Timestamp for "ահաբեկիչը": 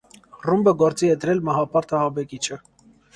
1.99-2.59